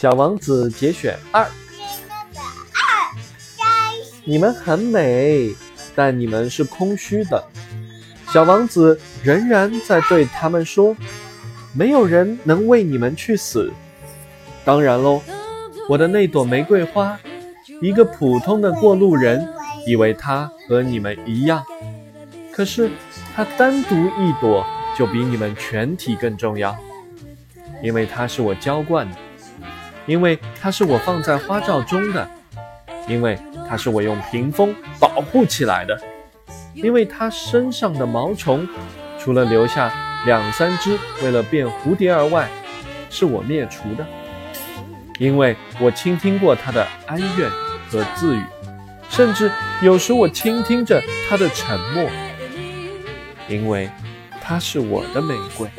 [0.00, 1.46] 小王子节选二，
[4.24, 5.54] 你们很美，
[5.94, 7.44] 但你们是空虚的。
[8.32, 10.96] 小王子仍然在对他们说
[11.76, 13.70] ：“没有人能为你们去死。
[14.64, 15.20] 当然喽，
[15.86, 17.20] 我的那朵玫瑰花，
[17.82, 19.46] 一个普通的过路人
[19.86, 21.62] 以为它和你们一样，
[22.50, 22.90] 可是
[23.36, 24.64] 它单独一朵
[24.96, 26.74] 就比你们全体更重要，
[27.82, 29.14] 因为它是我浇灌的。”
[30.10, 32.28] 因为它是我放在花罩中的，
[33.06, 35.96] 因为它是我用屏风保护起来的，
[36.74, 38.66] 因为它身上的毛虫，
[39.20, 39.92] 除了留下
[40.26, 42.48] 两三只为了变蝴蝶而外，
[43.08, 44.04] 是我灭除的。
[45.20, 47.48] 因为我倾听过它的哀怨
[47.88, 48.42] 和自语，
[49.08, 49.48] 甚至
[49.80, 52.10] 有时我倾听着它的沉默。
[53.48, 53.88] 因为
[54.40, 55.70] 它是我的玫瑰。